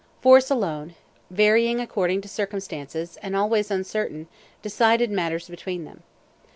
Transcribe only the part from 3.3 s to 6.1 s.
always uncertain decided matters between them.